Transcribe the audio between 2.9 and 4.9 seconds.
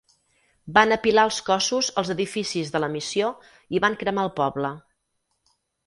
missió i van cremar el poble.